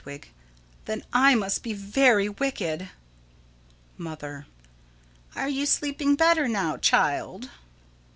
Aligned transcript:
Hedwig: 0.03 0.29
Then 0.85 1.03
I 1.13 1.35
must 1.35 1.61
be 1.61 1.73
very 1.73 2.27
wicked. 2.27 2.89
Mother: 3.99 4.47
Are 5.35 5.47
you 5.47 5.67
sleeping 5.67 6.15
better 6.15 6.47
now, 6.47 6.77
child? 6.77 7.51